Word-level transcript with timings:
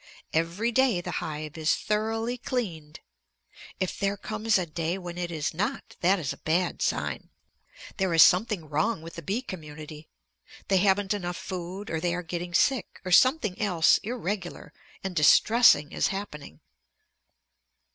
Every 0.33 0.71
day 0.71 0.99
the 0.99 1.11
hive 1.21 1.59
is 1.59 1.75
thoroughly 1.75 2.35
cleaned. 2.35 3.01
If 3.79 3.99
there 3.99 4.17
comes 4.17 4.57
a 4.57 4.65
day 4.65 4.97
when 4.97 5.15
it 5.15 5.29
is 5.29 5.53
not, 5.53 5.95
that 6.01 6.17
is 6.17 6.33
a 6.33 6.37
bad 6.37 6.81
sign. 6.81 7.29
There 7.97 8.11
is 8.11 8.23
something 8.23 8.67
wrong 8.67 9.03
with 9.03 9.13
the 9.13 9.21
bee 9.21 9.43
community. 9.43 10.09
They 10.69 10.77
haven't 10.77 11.13
enough 11.13 11.37
food, 11.37 11.91
or 11.91 11.99
they 11.99 12.15
are 12.15 12.23
getting 12.23 12.55
sick, 12.55 12.99
or 13.05 13.11
something 13.11 13.61
else 13.61 13.99
irregular 13.99 14.73
and 15.03 15.15
distressing 15.15 15.91
is 15.91 16.07
happening. 16.07 16.61